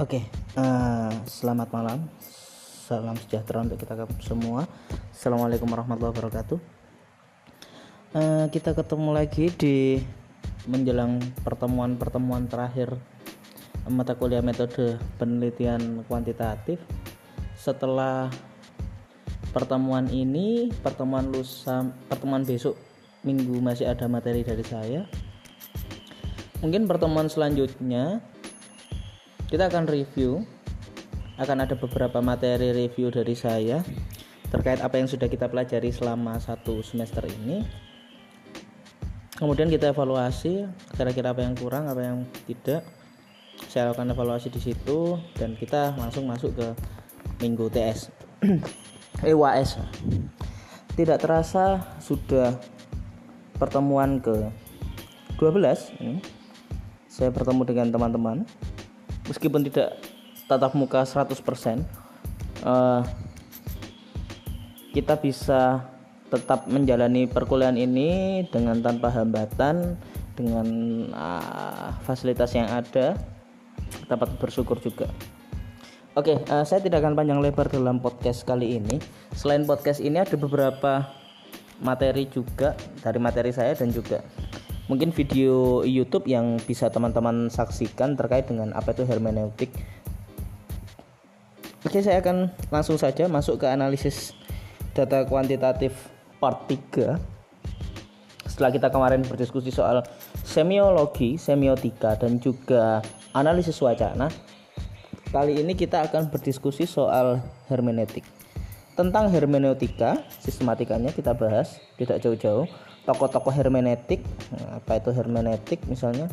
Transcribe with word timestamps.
Oke, 0.00 0.24
uh, 0.56 1.12
selamat 1.28 1.76
malam. 1.76 2.08
Salam 2.88 3.20
sejahtera 3.20 3.60
untuk 3.60 3.84
kita 3.84 4.08
semua. 4.24 4.64
Assalamualaikum 5.12 5.68
warahmatullahi 5.68 6.16
wabarakatuh. 6.16 6.58
Uh, 8.16 8.48
kita 8.48 8.72
ketemu 8.72 9.12
lagi 9.12 9.52
di 9.52 10.00
menjelang 10.64 11.20
pertemuan-pertemuan 11.44 12.48
terakhir 12.48 12.96
mata 13.92 14.16
kuliah 14.16 14.40
metode 14.40 14.96
penelitian 15.20 16.00
kuantitatif. 16.08 16.80
Setelah 17.52 18.32
pertemuan 19.52 20.08
ini, 20.08 20.72
pertemuan 20.80 21.28
lusa, 21.28 21.92
pertemuan 22.08 22.48
besok 22.48 22.80
minggu 23.20 23.52
masih 23.60 23.84
ada 23.84 24.08
materi 24.08 24.48
dari 24.48 24.64
saya. 24.64 25.04
Mungkin 26.64 26.88
pertemuan 26.88 27.28
selanjutnya 27.28 28.24
kita 29.50 29.66
akan 29.66 29.90
review. 29.90 30.46
Akan 31.40 31.56
ada 31.58 31.72
beberapa 31.72 32.20
materi 32.20 32.70
review 32.70 33.10
dari 33.10 33.32
saya 33.32 33.80
terkait 34.52 34.82
apa 34.82 35.00
yang 35.00 35.08
sudah 35.08 35.24
kita 35.24 35.48
pelajari 35.48 35.90
selama 35.90 36.36
satu 36.38 36.84
semester 36.84 37.24
ini. 37.26 37.64
Kemudian 39.40 39.72
kita 39.72 39.96
evaluasi 39.96 40.68
kira-kira 40.92 41.32
apa 41.32 41.40
yang 41.40 41.56
kurang 41.56 41.88
apa 41.88 42.00
yang 42.04 42.18
tidak. 42.44 42.84
Saya 43.72 43.90
lakukan 43.90 44.12
evaluasi 44.12 44.52
di 44.52 44.60
situ 44.60 45.16
dan 45.40 45.56
kita 45.56 45.96
langsung 45.96 46.28
masuk 46.28 46.52
ke 46.56 46.68
minggu 47.40 47.72
TS 47.72 48.12
EWAS 49.24 49.80
tidak 50.98 51.20
terasa 51.24 51.80
sudah 52.04 52.60
pertemuan 53.56 54.20
ke 54.20 54.48
12 55.40 56.04
ini. 56.04 56.20
Saya 57.08 57.32
bertemu 57.32 57.62
dengan 57.64 57.88
teman-teman 57.90 58.36
meskipun 59.30 59.62
tidak 59.70 59.94
tatap 60.50 60.74
muka 60.74 61.06
100% 61.06 61.30
uh, 62.66 63.06
kita 64.90 65.14
bisa 65.22 65.86
tetap 66.26 66.66
menjalani 66.66 67.30
perkuliahan 67.30 67.78
ini 67.78 68.42
dengan 68.50 68.82
tanpa 68.82 69.14
hambatan 69.14 69.94
dengan 70.34 70.66
uh, 71.14 71.94
fasilitas 72.02 72.50
yang 72.58 72.66
ada 72.66 73.14
dapat 74.10 74.34
bersyukur 74.42 74.82
juga 74.82 75.06
Oke, 76.18 76.34
okay, 76.34 76.50
uh, 76.50 76.66
saya 76.66 76.82
tidak 76.82 77.06
akan 77.06 77.14
panjang 77.14 77.38
lebar 77.38 77.70
dalam 77.70 78.02
podcast 78.02 78.42
kali 78.42 78.82
ini. 78.82 78.98
Selain 79.30 79.62
podcast 79.62 80.02
ini 80.02 80.18
ada 80.18 80.34
beberapa 80.34 81.06
materi 81.78 82.26
juga 82.26 82.74
dari 82.98 83.22
materi 83.22 83.54
saya 83.54 83.78
dan 83.78 83.94
juga 83.94 84.18
mungkin 84.90 85.14
video 85.14 85.86
YouTube 85.86 86.26
yang 86.26 86.58
bisa 86.66 86.90
teman-teman 86.90 87.46
saksikan 87.46 88.18
terkait 88.18 88.50
dengan 88.50 88.74
apa 88.74 88.90
itu 88.90 89.06
hermeneutik. 89.06 89.70
Oke, 91.86 92.02
saya 92.02 92.18
akan 92.18 92.50
langsung 92.74 92.98
saja 92.98 93.30
masuk 93.30 93.62
ke 93.62 93.70
analisis 93.70 94.34
data 94.90 95.22
kuantitatif 95.30 95.94
part 96.42 96.66
3. 96.66 97.22
Setelah 98.50 98.70
kita 98.74 98.90
kemarin 98.90 99.22
berdiskusi 99.22 99.70
soal 99.70 100.02
semiologi, 100.42 101.38
semiotika 101.38 102.18
dan 102.18 102.42
juga 102.42 102.98
analisis 103.30 103.78
wacana, 103.78 104.26
kali 105.30 105.62
ini 105.62 105.78
kita 105.78 106.02
akan 106.10 106.34
berdiskusi 106.34 106.84
soal 106.84 107.38
hermeneutik. 107.70 108.26
Tentang 108.98 109.30
hermeneutika, 109.30 110.26
sistematikanya 110.42 111.14
kita 111.14 111.32
bahas 111.32 111.78
tidak 111.96 112.20
jauh-jauh 112.20 112.66
tokoh-tokoh 113.10 113.50
hermeneutik 113.50 114.22
nah, 114.54 114.78
apa 114.78 115.02
itu 115.02 115.10
hermeneutik 115.10 115.82
misalnya? 115.90 116.30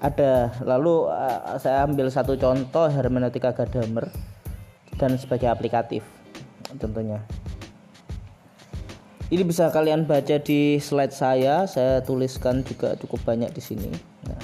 Ada 0.00 0.52
lalu 0.64 1.08
uh, 1.08 1.56
saya 1.56 1.84
ambil 1.88 2.12
satu 2.12 2.36
contoh 2.36 2.88
hermeneutika 2.88 3.56
Gadamer 3.56 4.12
dan 5.00 5.16
sebagai 5.16 5.48
aplikatif 5.48 6.04
tentunya 6.76 7.24
ini 9.30 9.46
bisa 9.46 9.70
kalian 9.70 10.04
baca 10.10 10.42
di 10.42 10.82
slide 10.82 11.14
saya 11.14 11.64
saya 11.70 12.02
tuliskan 12.02 12.66
juga 12.66 12.98
cukup 12.98 13.22
banyak 13.22 13.54
di 13.54 13.62
sini. 13.62 13.90
Nah, 14.26 14.42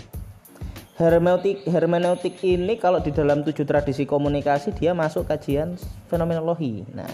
hermeneutik 0.96 1.66
hermeneutik 1.66 2.38
ini 2.46 2.78
kalau 2.78 3.02
di 3.02 3.10
dalam 3.10 3.42
tujuh 3.42 3.66
tradisi 3.66 4.06
komunikasi 4.06 4.72
dia 4.78 4.94
masuk 4.94 5.26
kajian 5.26 5.74
fenomenologi. 6.06 6.86
Nah 6.94 7.10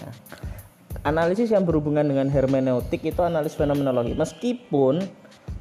analisis 1.03 1.51
yang 1.51 1.67
berhubungan 1.67 2.07
dengan 2.07 2.31
hermeneutik 2.31 3.03
itu 3.03 3.21
analisis 3.23 3.59
fenomenologi. 3.59 4.15
Meskipun 4.15 5.03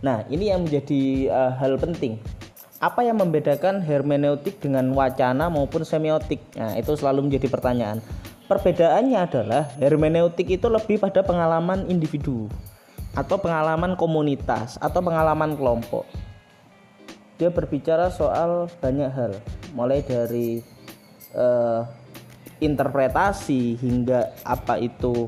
nah 0.02 0.26
ini 0.30 0.50
yang 0.50 0.66
menjadi 0.66 1.30
uh, 1.30 1.52
hal 1.58 1.78
penting. 1.78 2.18
Apa 2.82 3.06
yang 3.06 3.22
membedakan 3.22 3.78
hermeneutik 3.78 4.58
dengan 4.58 4.90
wacana 4.90 5.46
maupun 5.46 5.86
semiotik? 5.86 6.42
Nah 6.58 6.74
itu 6.74 6.98
selalu 6.98 7.30
menjadi 7.30 7.46
pertanyaan. 7.46 8.02
Perbedaannya 8.50 9.18
adalah 9.22 9.70
hermeneutik 9.78 10.50
itu 10.50 10.66
lebih 10.66 10.98
pada 10.98 11.22
pengalaman 11.22 11.86
individu 11.86 12.50
atau 13.14 13.38
pengalaman 13.38 13.94
komunitas 13.94 14.82
atau 14.82 14.98
pengalaman 14.98 15.54
kelompok. 15.54 16.02
Dia 17.38 17.54
berbicara 17.54 18.10
soal 18.10 18.66
banyak 18.82 19.10
hal 19.14 19.32
mulai 19.78 20.02
dari 20.02 20.58
uh, 21.38 21.86
interpretasi 22.62 23.76
hingga 23.82 24.38
apa 24.46 24.78
itu 24.78 25.26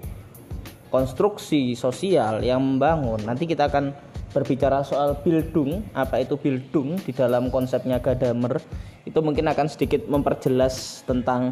konstruksi 0.94 1.74
sosial 1.74 2.46
yang 2.46 2.62
membangun. 2.62 3.18
Nanti 3.26 3.50
kita 3.50 3.66
akan 3.66 3.90
berbicara 4.30 4.86
soal 4.86 5.18
Bildung, 5.22 5.82
apa 5.90 6.22
itu 6.22 6.38
Bildung 6.38 6.94
di 7.02 7.10
dalam 7.10 7.50
konsepnya 7.50 7.98
Gadamer. 7.98 8.62
Itu 9.02 9.18
mungkin 9.20 9.50
akan 9.50 9.66
sedikit 9.66 10.06
memperjelas 10.06 11.02
tentang 11.02 11.50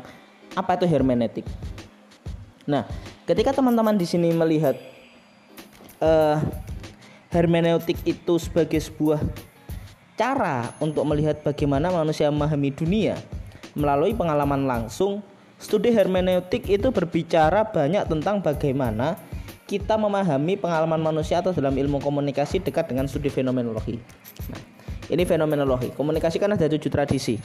apa 0.54 0.78
itu 0.78 0.87
hermeneutik. 0.87 1.47
Nah, 2.70 2.87
ketika 3.26 3.50
teman-teman 3.50 3.99
di 3.99 4.06
sini 4.06 4.31
melihat 4.31 4.78
uh, 5.99 6.38
hermeneutik 7.34 7.99
itu 8.06 8.38
sebagai 8.38 8.78
sebuah 8.78 9.19
cara 10.14 10.70
untuk 10.78 11.03
melihat 11.09 11.43
bagaimana 11.43 11.91
manusia 11.91 12.31
memahami 12.31 12.70
dunia 12.70 13.19
melalui 13.72 14.12
pengalaman 14.12 14.69
langsung 14.69 15.25
Studi 15.62 15.95
hermeneutik 15.95 16.67
itu 16.67 16.91
berbicara 16.91 17.62
banyak 17.62 18.11
tentang 18.11 18.43
bagaimana 18.43 19.15
kita 19.71 19.95
memahami 19.95 20.59
pengalaman 20.59 20.99
manusia 20.99 21.39
atau 21.39 21.55
dalam 21.55 21.78
ilmu 21.78 22.03
komunikasi 22.03 22.59
dekat 22.59 22.91
dengan 22.91 23.06
studi 23.06 23.31
fenomenologi. 23.31 23.95
Nah, 24.50 24.59
ini 25.06 25.23
fenomenologi. 25.23 25.95
Komunikasi 25.95 26.43
kan 26.43 26.59
ada 26.59 26.67
tujuh 26.67 26.91
tradisi. 26.91 27.39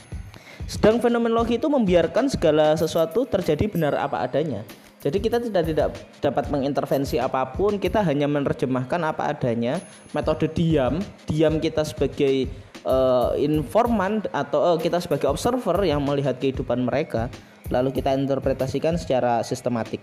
Sedang 0.66 0.98
fenomenologi 0.98 1.56
itu 1.56 1.70
membiarkan 1.70 2.26
segala 2.28 2.74
sesuatu 2.74 3.22
terjadi 3.24 3.70
benar 3.70 3.94
apa 3.96 4.26
adanya. 4.26 4.66
Jadi 4.98 5.22
kita 5.22 5.38
tidak 5.38 5.64
tidak 5.70 5.88
dapat 6.18 6.50
mengintervensi 6.50 7.22
apa 7.22 7.54
pun, 7.54 7.78
kita 7.78 8.02
hanya 8.02 8.26
menerjemahkan 8.26 8.98
apa 9.06 9.30
adanya. 9.30 9.78
Metode 10.10 10.50
diam, 10.50 10.98
diam 11.30 11.62
kita 11.62 11.86
sebagai 11.86 12.50
uh, 12.88 13.36
informan 13.36 14.24
atau 14.32 14.74
uh, 14.74 14.78
kita 14.80 14.98
sebagai 14.98 15.28
observer 15.28 15.76
yang 15.84 16.00
melihat 16.00 16.40
kehidupan 16.40 16.88
mereka 16.88 17.28
lalu 17.68 17.92
kita 17.92 18.16
interpretasikan 18.16 18.96
secara 18.96 19.44
sistematik. 19.44 20.00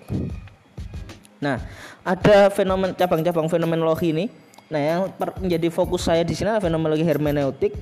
Nah, 1.41 1.61
ada 2.05 2.53
fenomen 2.53 2.93
cabang-cabang 2.93 3.49
fenomenologi 3.49 4.13
ini. 4.13 4.25
Nah, 4.69 4.81
yang 4.81 5.01
menjadi 5.41 5.69
fokus 5.69 6.05
saya 6.09 6.25
di 6.25 6.33
sini 6.33 6.49
adalah 6.49 6.63
fenomenologi 6.63 7.05
hermeneutik. 7.05 7.73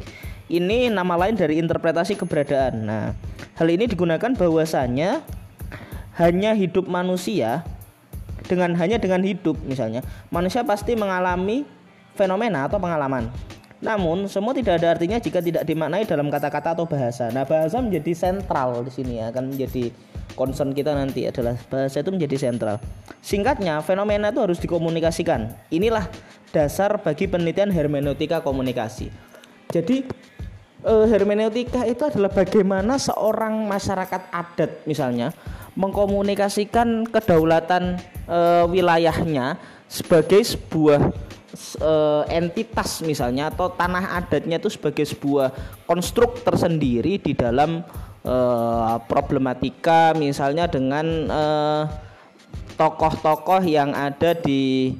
Ini 0.52 0.92
nama 0.92 1.16
lain 1.16 1.40
dari 1.40 1.60
interpretasi 1.60 2.20
keberadaan. 2.20 2.74
Nah, 2.84 3.16
hal 3.56 3.68
ini 3.72 3.88
digunakan 3.88 4.36
bahwasanya 4.36 5.24
hanya 6.20 6.52
hidup 6.56 6.88
manusia 6.92 7.64
dengan 8.44 8.76
hanya 8.76 9.00
dengan 9.00 9.24
hidup 9.24 9.56
misalnya, 9.64 10.04
manusia 10.28 10.68
pasti 10.68 11.00
mengalami 11.00 11.64
fenomena 12.14 12.68
atau 12.68 12.78
pengalaman. 12.78 13.32
Namun, 13.84 14.32
semua 14.32 14.56
tidak 14.56 14.80
ada 14.80 14.96
artinya 14.96 15.20
jika 15.20 15.44
tidak 15.44 15.68
dimaknai 15.68 16.08
dalam 16.08 16.32
kata-kata 16.32 16.72
atau 16.72 16.88
bahasa. 16.88 17.28
Nah, 17.36 17.44
bahasa 17.44 17.84
menjadi 17.84 18.16
sentral 18.16 18.88
di 18.88 18.92
sini 18.96 19.20
ya, 19.20 19.28
akan 19.28 19.52
menjadi 19.52 19.92
concern 20.40 20.72
kita 20.72 20.96
nanti 20.96 21.28
adalah 21.28 21.60
bahasa 21.68 22.00
itu 22.00 22.08
menjadi 22.16 22.48
sentral. 22.48 22.80
Singkatnya, 23.20 23.84
fenomena 23.84 24.32
itu 24.32 24.40
harus 24.40 24.58
dikomunikasikan. 24.64 25.52
Inilah 25.68 26.08
dasar 26.56 26.96
bagi 27.04 27.28
penelitian 27.28 27.76
hermeneutika 27.76 28.40
komunikasi. 28.40 29.12
Jadi, 29.68 30.08
eh, 30.88 31.06
hermeneutika 31.12 31.84
itu 31.84 32.08
adalah 32.08 32.32
bagaimana 32.32 32.96
seorang 32.96 33.68
masyarakat 33.68 34.32
adat 34.32 34.72
misalnya 34.88 35.36
mengkomunikasikan 35.76 37.10
kedaulatan 37.10 38.00
eh, 38.32 38.66
wilayahnya 38.72 39.60
sebagai 39.92 40.40
sebuah 40.40 41.12
uh, 41.80 42.26
entitas 42.30 43.06
misalnya 43.06 43.54
atau 43.54 43.70
tanah 43.70 44.18
adatnya 44.18 44.58
itu 44.58 44.74
sebagai 44.74 45.06
sebuah 45.06 45.54
konstruk 45.86 46.42
tersendiri 46.42 47.22
di 47.22 47.34
dalam 47.38 47.86
uh, 48.26 48.98
problematika 49.06 50.18
misalnya 50.18 50.66
dengan 50.66 51.30
tokoh 52.74 53.14
tokoh-tokoh 53.14 53.62
yang 53.70 53.94
ada 53.94 54.34
di 54.34 54.94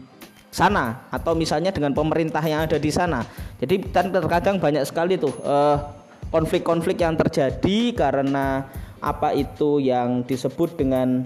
sana 0.54 1.10
atau 1.10 1.34
misalnya 1.34 1.74
dengan 1.74 1.98
pemerintah 1.98 2.46
yang 2.46 2.70
ada 2.70 2.78
di 2.78 2.94
sana. 2.94 3.26
Jadi 3.58 3.90
terkadang 3.90 4.62
banyak 4.62 4.86
sekali 4.86 5.18
tuh 5.18 5.34
uh, 5.42 5.82
konflik-konflik 6.30 7.02
yang 7.02 7.18
terjadi 7.18 7.98
karena 7.98 8.70
apa 9.02 9.34
itu 9.34 9.82
yang 9.82 10.24
disebut 10.24 10.80
dengan 10.80 11.26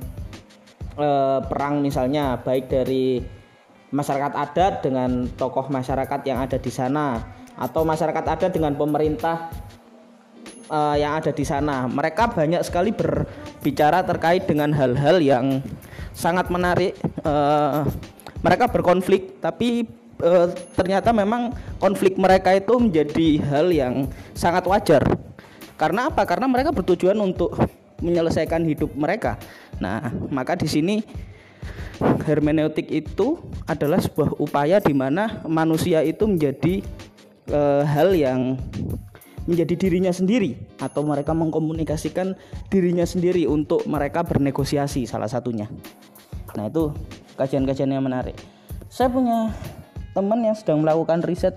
perang 1.45 1.85
misalnya 1.85 2.41
baik 2.41 2.73
dari 2.73 3.21
masyarakat 3.91 4.33
adat 4.35 4.73
dengan 4.83 5.31
tokoh 5.39 5.71
masyarakat 5.71 6.19
yang 6.27 6.43
ada 6.43 6.59
di 6.59 6.71
sana 6.71 7.23
atau 7.55 7.87
masyarakat 7.87 8.25
adat 8.37 8.51
dengan 8.51 8.75
pemerintah 8.75 9.49
uh, 10.69 10.95
yang 10.95 11.17
ada 11.17 11.31
di 11.31 11.43
sana. 11.47 11.87
Mereka 11.87 12.35
banyak 12.35 12.61
sekali 12.63 12.91
berbicara 12.91 14.03
terkait 14.03 14.45
dengan 14.45 14.71
hal-hal 14.75 15.23
yang 15.23 15.63
sangat 16.11 16.51
menarik. 16.51 16.93
Uh, 17.23 17.87
mereka 18.45 18.69
berkonflik, 18.69 19.41
tapi 19.41 19.89
uh, 20.21 20.51
ternyata 20.77 21.09
memang 21.09 21.55
konflik 21.81 22.19
mereka 22.21 22.53
itu 22.53 22.77
menjadi 22.77 23.27
hal 23.49 23.67
yang 23.73 24.05
sangat 24.37 24.67
wajar. 24.69 25.03
Karena 25.77 26.09
apa? 26.09 26.25
Karena 26.25 26.45
mereka 26.45 26.69
bertujuan 26.73 27.17
untuk 27.17 27.53
menyelesaikan 28.01 28.61
hidup 28.65 28.93
mereka. 28.93 29.41
Nah, 29.81 30.13
maka 30.29 30.53
di 30.53 30.69
sini 30.69 31.01
hermeneutik 32.27 32.87
itu 32.91 33.41
adalah 33.65 33.97
sebuah 33.97 34.37
upaya 34.37 34.77
di 34.77 34.93
mana 34.93 35.41
manusia 35.49 36.05
itu 36.05 36.29
menjadi 36.29 36.85
e, 37.49 37.59
hal 37.83 38.13
yang 38.13 38.59
menjadi 39.47 39.79
dirinya 39.79 40.11
sendiri 40.11 40.59
atau 40.83 41.07
mereka 41.07 41.31
mengkomunikasikan 41.31 42.35
dirinya 42.67 43.07
sendiri 43.07 43.47
untuk 43.47 43.87
mereka 43.87 44.21
bernegosiasi 44.27 45.07
salah 45.07 45.31
satunya. 45.31 45.71
Nah, 46.53 46.67
itu 46.67 46.91
kajian-kajian 47.39 47.87
yang 47.87 48.03
menarik. 48.03 48.35
Saya 48.91 49.07
punya 49.07 49.55
teman 50.11 50.43
yang 50.43 50.55
sedang 50.57 50.83
melakukan 50.83 51.23
riset 51.23 51.55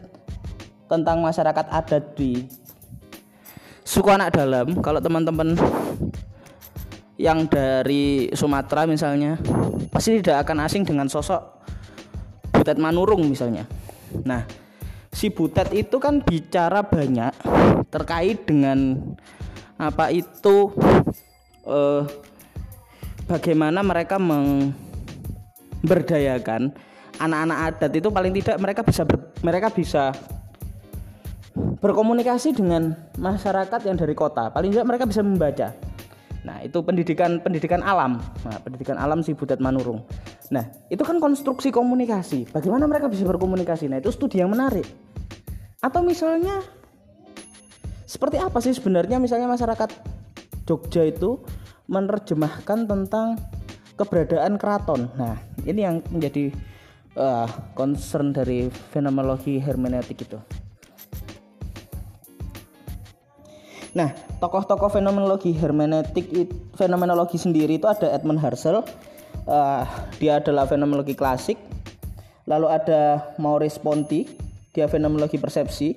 tentang 0.87 1.19
masyarakat 1.23 1.67
adat 1.67 2.15
di 2.15 2.47
suku 3.83 4.07
anak 4.07 4.39
dalam. 4.39 4.79
Kalau 4.79 5.03
teman-teman 5.03 5.59
yang 7.21 7.45
dari 7.45 8.33
Sumatera 8.33 8.89
misalnya 8.89 9.37
pasti 9.93 10.25
tidak 10.25 10.49
akan 10.49 10.65
asing 10.65 10.89
dengan 10.89 11.05
sosok 11.05 11.61
Butet 12.49 12.81
Manurung 12.81 13.29
misalnya. 13.29 13.69
Nah, 14.25 14.49
si 15.13 15.29
Butet 15.29 15.69
itu 15.77 16.01
kan 16.01 16.25
bicara 16.25 16.81
banyak 16.81 17.37
terkait 17.93 18.49
dengan 18.49 18.97
apa 19.77 20.09
itu 20.09 20.73
eh, 21.69 22.09
bagaimana 23.29 23.85
mereka 23.85 24.17
memberdayakan 24.17 26.73
anak-anak 27.21 27.59
adat 27.69 27.93
itu 28.01 28.09
paling 28.09 28.33
tidak 28.41 28.57
mereka 28.57 28.81
bisa 28.81 29.05
ber, 29.05 29.29
mereka 29.45 29.69
bisa 29.69 30.17
berkomunikasi 31.85 32.57
dengan 32.57 32.97
masyarakat 33.21 33.85
yang 33.85 34.01
dari 34.01 34.17
kota 34.17 34.49
paling 34.53 34.73
tidak 34.73 34.89
mereka 34.89 35.05
bisa 35.09 35.21
membaca 35.21 35.90
Nah, 36.41 36.65
itu 36.65 36.81
pendidikan 36.81 37.41
pendidikan 37.45 37.85
alam. 37.85 38.17
Nah, 38.47 38.57
pendidikan 38.65 38.97
alam 38.97 39.21
si 39.21 39.37
Butet 39.37 39.61
Manurung. 39.61 40.05
Nah, 40.49 40.65
itu 40.89 41.05
kan 41.05 41.21
konstruksi 41.21 41.69
komunikasi. 41.69 42.49
Bagaimana 42.49 42.89
mereka 42.89 43.13
bisa 43.13 43.29
berkomunikasi? 43.29 43.93
Nah, 43.93 44.01
itu 44.01 44.09
studi 44.09 44.41
yang 44.41 44.49
menarik. 44.49 44.89
Atau 45.85 46.01
misalnya 46.01 46.65
seperti 48.09 48.41
apa 48.41 48.59
sih 48.59 48.75
sebenarnya 48.75 49.23
misalnya 49.23 49.47
masyarakat 49.47 49.91
Jogja 50.67 51.07
itu 51.07 51.41
menerjemahkan 51.91 52.87
tentang 52.87 53.39
keberadaan 53.99 54.57
keraton. 54.57 55.11
Nah, 55.19 55.37
ini 55.67 55.85
yang 55.85 56.01
menjadi 56.09 56.55
uh, 57.19 57.49
concern 57.77 58.33
dari 58.33 58.71
fenomenologi 58.95 59.59
hermeneutik 59.59 60.25
itu. 60.25 60.39
Nah, 63.91 64.15
tokoh-tokoh 64.41 64.89
fenomenologi 64.89 65.53
hermeneutik 65.53 66.33
fenomenologi 66.73 67.37
sendiri 67.37 67.77
itu 67.77 67.87
ada 67.87 68.09
Edmund 68.11 68.41
Husserl. 68.41 68.83
Uh, 69.45 69.85
dia 70.17 70.41
adalah 70.41 70.65
fenomenologi 70.65 71.13
klasik. 71.13 71.61
Lalu 72.49 72.67
ada 72.73 73.31
Maurice 73.37 73.79
Ponti, 73.79 74.27
dia 74.73 74.89
fenomenologi 74.89 75.37
persepsi. 75.37 75.95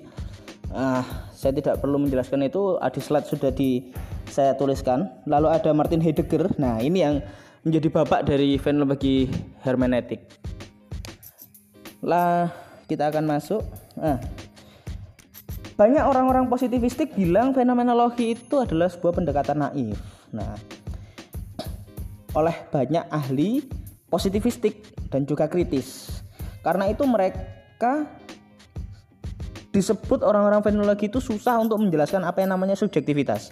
Uh, 0.69 1.01
saya 1.31 1.55
tidak 1.55 1.79
perlu 1.81 1.97
menjelaskan 1.97 2.45
itu, 2.45 2.77
di 2.77 3.01
slide 3.01 3.25
sudah 3.25 3.51
di 3.55 3.89
saya 4.29 4.53
tuliskan. 4.59 5.09
Lalu 5.25 5.47
ada 5.49 5.71
Martin 5.73 6.03
Heidegger. 6.03 6.51
Nah, 6.59 6.83
ini 6.83 7.01
yang 7.01 7.23
menjadi 7.63 7.89
bapak 7.89 8.27
dari 8.27 8.59
fenomenologi 8.59 9.31
hermeneutik. 9.63 10.19
Lah, 12.03 12.51
kita 12.91 13.09
akan 13.09 13.23
masuk. 13.23 13.63
Nah, 13.95 14.19
banyak 15.83 15.99
orang-orang 15.99 16.47
positivistik 16.47 17.11
bilang 17.11 17.51
fenomenologi 17.51 18.39
itu 18.39 18.55
adalah 18.63 18.87
sebuah 18.87 19.19
pendekatan 19.19 19.67
naif. 19.67 19.99
Nah, 20.31 20.55
oleh 22.39 22.55
banyak 22.71 23.03
ahli 23.11 23.67
positivistik 24.07 24.79
dan 25.11 25.27
juga 25.27 25.51
kritis. 25.51 26.07
Karena 26.63 26.87
itu 26.87 27.03
mereka 27.03 28.07
disebut 29.75 30.23
orang-orang 30.23 30.63
fenomenologi 30.63 31.11
itu 31.11 31.19
susah 31.19 31.59
untuk 31.59 31.83
menjelaskan 31.83 32.23
apa 32.23 32.39
yang 32.39 32.55
namanya 32.55 32.79
subjektivitas. 32.79 33.51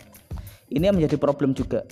Ini 0.72 0.88
yang 0.88 0.96
menjadi 0.96 1.20
problem 1.20 1.52
juga. 1.52 1.84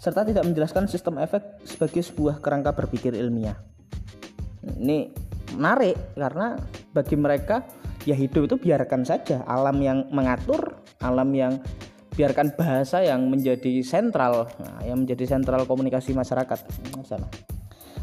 Serta 0.00 0.24
tidak 0.24 0.48
menjelaskan 0.48 0.88
sistem 0.88 1.20
efek 1.20 1.60
sebagai 1.68 2.00
sebuah 2.00 2.40
kerangka 2.40 2.72
berpikir 2.72 3.12
ilmiah. 3.12 3.60
Ini 4.64 5.12
menarik 5.52 6.16
karena 6.16 6.56
bagi 6.96 7.20
mereka 7.20 7.60
ya 8.08 8.14
hidup 8.18 8.50
itu 8.50 8.56
biarkan 8.58 9.06
saja 9.06 9.42
alam 9.46 9.78
yang 9.78 10.06
mengatur 10.10 10.82
alam 11.02 11.30
yang 11.34 11.62
biarkan 12.12 12.52
bahasa 12.54 13.00
yang 13.00 13.26
menjadi 13.30 13.80
sentral 13.80 14.50
nah, 14.60 14.80
yang 14.84 15.00
menjadi 15.02 15.38
sentral 15.38 15.64
komunikasi 15.64 16.12
masyarakat 16.12 16.58
sana 17.06 17.28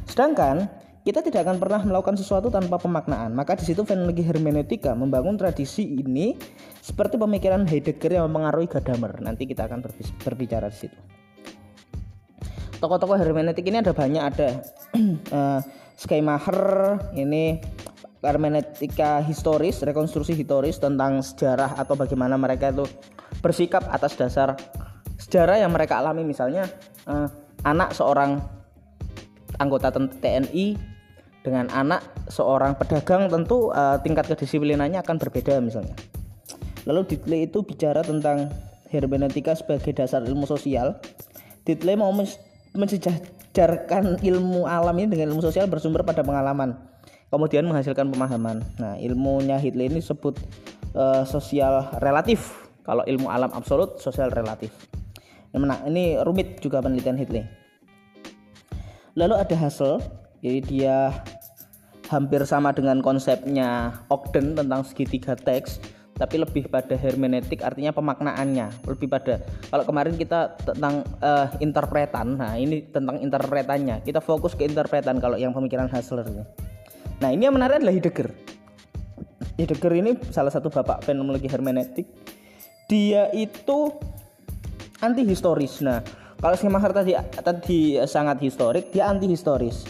sedangkan 0.09 0.67
kita 1.09 1.23
tidak 1.23 1.47
akan 1.47 1.57
pernah 1.57 1.81
melakukan 1.81 2.19
sesuatu 2.19 2.51
tanpa 2.51 2.75
pemaknaan. 2.75 3.31
Maka 3.31 3.55
di 3.55 3.65
situ 3.65 3.87
fenomenologi 3.87 4.21
hermeneutika 4.21 4.93
membangun 4.93 5.39
tradisi 5.39 5.81
ini 5.81 6.35
seperti 6.83 7.15
pemikiran 7.15 7.63
Heidegger 7.65 8.19
yang 8.19 8.27
mempengaruhi 8.29 8.67
Gadamer. 8.67 9.23
Nanti 9.23 9.47
kita 9.47 9.65
akan 9.65 9.79
berbicara 10.21 10.67
di 10.69 10.77
situ. 10.77 10.99
Tokoh-tokoh 12.79 13.15
hermeneutik 13.19 13.65
ini 13.67 13.81
ada 13.81 13.91
banyak 13.91 14.23
ada 14.23 14.49
uh, 15.35 15.59
Schleimacher 15.99 16.95
ini 17.11 17.59
hermeneutika 18.19 19.23
historis, 19.23 19.79
rekonstruksi 19.79 20.35
historis 20.35 20.75
tentang 20.75 21.23
sejarah 21.23 21.79
atau 21.79 21.95
bagaimana 21.95 22.35
mereka 22.35 22.75
itu 22.75 22.83
bersikap 23.39 23.87
atas 23.87 24.19
dasar 24.19 24.59
sejarah 25.19 25.59
yang 25.59 25.71
mereka 25.71 25.99
alami 25.99 26.27
misalnya 26.27 26.67
eh, 27.07 27.27
anak 27.63 27.95
seorang 27.95 28.43
anggota 29.59 29.91
TNI 29.91 30.75
dengan 31.43 31.71
anak 31.71 32.03
seorang 32.27 32.75
pedagang 32.75 33.31
tentu 33.31 33.71
eh, 33.71 33.97
tingkat 34.03 34.27
kedisiplinannya 34.35 34.99
akan 34.99 35.15
berbeda 35.15 35.63
misalnya. 35.63 35.95
Lalu 36.87 37.15
Ditley 37.15 37.47
itu 37.47 37.63
bicara 37.63 38.03
tentang 38.03 38.51
hermeneutika 38.91 39.55
sebagai 39.55 39.95
dasar 39.95 40.25
ilmu 40.27 40.43
sosial. 40.43 40.99
Ditley 41.63 41.95
mau 41.95 42.11
mensejajarkan 42.75 44.19
ilmu 44.19 44.67
alam 44.67 44.95
ini 44.99 45.07
dengan 45.07 45.31
ilmu 45.35 45.43
sosial 45.43 45.69
bersumber 45.71 46.01
pada 46.03 46.25
pengalaman 46.25 46.88
kemudian 47.29 47.65
menghasilkan 47.65 48.09
pemahaman. 48.09 48.65
Nah, 48.81 48.97
ilmunya 48.97 49.61
Hitler 49.61 49.89
ini 49.89 50.01
disebut 50.01 50.35
uh, 50.97 51.23
sosial 51.25 51.89
relatif. 52.01 52.69
Kalau 52.83 53.05
ilmu 53.05 53.29
alam 53.29 53.53
absolut, 53.53 54.01
sosial 54.01 54.33
relatif. 54.33 54.73
Nah, 55.53 55.85
ini 55.85 56.17
rumit 56.21 56.61
juga 56.61 56.81
penelitian 56.81 57.17
Hitler. 57.17 57.45
Lalu 59.17 59.35
ada 59.37 59.55
Hassel, 59.57 60.01
jadi 60.41 60.59
dia 60.65 60.97
hampir 62.09 62.41
sama 62.49 62.73
dengan 62.73 63.01
konsepnya 63.05 64.01
Ogden 64.09 64.57
tentang 64.57 64.81
segitiga 64.81 65.37
teks, 65.37 65.77
tapi 66.19 66.35
lebih 66.35 66.67
pada 66.67 66.99
hermeneutik 66.99 67.63
artinya 67.63 67.95
pemaknaannya 67.95 68.83
lebih 68.91 69.07
pada 69.07 69.39
kalau 69.71 69.87
kemarin 69.87 70.19
kita 70.19 70.51
tentang 70.67 71.07
uh, 71.23 71.47
interpretan 71.63 72.35
nah 72.35 72.59
ini 72.59 72.83
tentang 72.91 73.23
interpretannya 73.23 74.03
kita 74.03 74.19
fokus 74.19 74.51
ke 74.51 74.67
interpretan 74.67 75.23
kalau 75.23 75.39
yang 75.39 75.55
pemikiran 75.55 75.87
Hassler 75.87 76.27
ini 76.27 76.43
Nah 77.19 77.29
ini 77.35 77.47
yang 77.47 77.55
menarik 77.55 77.83
adalah 77.83 77.91
Heidegger. 77.91 78.31
Heidegger 79.59 79.93
ini 79.99 80.15
salah 80.31 80.51
satu 80.51 80.71
bapak 80.71 81.03
fenomenologi 81.03 81.51
hermeneutik. 81.51 82.07
Dia 82.87 83.27
itu 83.35 83.91
anti 85.03 85.27
historis. 85.27 85.83
Nah 85.83 85.99
kalau 86.39 86.55
Schemacher 86.55 86.95
tadi 86.95 87.11
tadi 87.43 87.99
sangat 88.07 88.39
historik, 88.39 88.95
dia 88.95 89.11
anti 89.11 89.27
historis. 89.27 89.83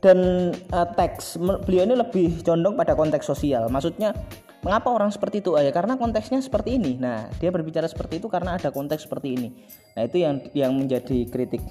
Dan 0.00 0.52
uh, 0.72 0.88
teks 0.96 1.36
beliau 1.40 1.84
ini 1.84 1.96
lebih 1.96 2.44
condong 2.44 2.76
pada 2.76 2.92
konteks 2.92 3.24
sosial. 3.24 3.68
Maksudnya 3.72 4.16
mengapa 4.60 4.92
orang 4.92 5.12
seperti 5.12 5.40
itu? 5.40 5.56
Ya 5.56 5.72
karena 5.72 5.96
konteksnya 5.96 6.40
seperti 6.44 6.76
ini. 6.76 7.00
Nah 7.00 7.28
dia 7.40 7.48
berbicara 7.48 7.88
seperti 7.88 8.20
itu 8.20 8.28
karena 8.28 8.60
ada 8.60 8.68
konteks 8.68 9.08
seperti 9.08 9.28
ini. 9.36 9.48
Nah 9.96 10.04
itu 10.04 10.20
yang 10.20 10.44
yang 10.52 10.72
menjadi 10.76 11.24
kritik 11.28 11.64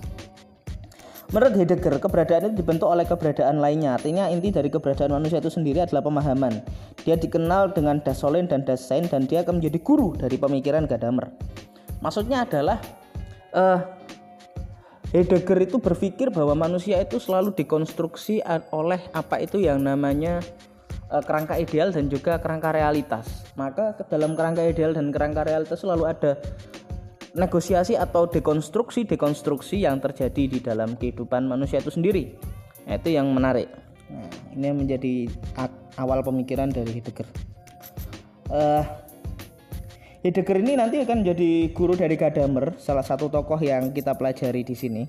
Menurut 1.30 1.54
Heidegger, 1.62 2.02
keberadaan 2.02 2.50
itu 2.50 2.66
dibentuk 2.66 2.90
oleh 2.90 3.06
keberadaan 3.06 3.62
lainnya. 3.62 3.94
Artinya 3.94 4.34
inti 4.34 4.50
dari 4.50 4.66
keberadaan 4.74 5.14
manusia 5.14 5.38
itu 5.38 5.54
sendiri 5.54 5.86
adalah 5.86 6.02
pemahaman. 6.02 6.66
Dia 7.06 7.22
dikenal 7.22 7.78
dengan 7.78 8.02
Dasolin 8.02 8.50
dan 8.50 8.66
Dasein 8.66 9.06
dan 9.06 9.30
dia 9.30 9.46
akan 9.46 9.62
menjadi 9.62 9.78
guru 9.78 10.18
dari 10.18 10.42
pemikiran 10.42 10.90
Gadamer. 10.90 11.30
Maksudnya 12.02 12.50
adalah 12.50 12.82
uh, 13.54 13.78
Heidegger 15.14 15.62
itu 15.62 15.78
berpikir 15.78 16.34
bahwa 16.34 16.58
manusia 16.58 16.98
itu 16.98 17.22
selalu 17.22 17.54
dikonstruksi 17.54 18.42
oleh 18.74 19.02
apa 19.14 19.38
itu 19.38 19.62
yang 19.62 19.86
namanya 19.86 20.42
uh, 21.14 21.22
kerangka 21.22 21.62
ideal 21.62 21.94
dan 21.94 22.10
juga 22.10 22.42
kerangka 22.42 22.74
realitas. 22.74 23.46
Maka 23.54 23.94
ke 23.94 24.06
dalam 24.10 24.34
kerangka 24.34 24.66
ideal 24.66 24.98
dan 24.98 25.14
kerangka 25.14 25.46
realitas 25.46 25.78
selalu 25.78 26.10
ada 26.10 26.42
negosiasi 27.38 27.94
atau 27.94 28.26
dekonstruksi 28.26 29.06
dekonstruksi 29.06 29.86
yang 29.86 30.02
terjadi 30.02 30.44
di 30.50 30.60
dalam 30.62 30.98
kehidupan 30.98 31.46
manusia 31.46 31.82
itu 31.82 31.94
sendiri. 31.94 32.34
Nah, 32.90 32.98
itu 32.98 33.14
yang 33.14 33.30
menarik. 33.30 33.70
Nah, 34.10 34.30
ini 34.58 34.74
menjadi 34.74 35.30
awal 36.02 36.26
pemikiran 36.26 36.74
dari 36.74 36.98
Heidegger. 36.98 37.28
Uh, 38.50 38.82
Heidegger 40.26 40.58
ini 40.60 40.74
nanti 40.76 41.00
akan 41.00 41.22
jadi 41.22 41.70
guru 41.72 41.94
dari 41.94 42.18
Gadamer 42.18 42.76
salah 42.82 43.06
satu 43.06 43.30
tokoh 43.30 43.62
yang 43.62 43.94
kita 43.94 44.18
pelajari 44.18 44.66
di 44.66 44.76
sini. 44.76 45.04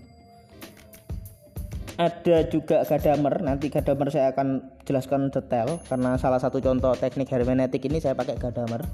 Ada 1.97 2.49
juga 2.49 2.85
Gadamer 2.85 3.45
nanti 3.45 3.73
Gadamer 3.73 4.09
saya 4.13 4.33
akan 4.33 4.81
jelaskan 4.85 5.29
detail 5.33 5.81
karena 5.89 6.17
salah 6.17 6.41
satu 6.41 6.61
contoh 6.61 6.93
teknik 6.97 7.29
hermeneutik 7.33 7.85
ini 7.89 7.99
saya 7.99 8.13
pakai 8.15 8.37
Gadamer. 8.37 8.85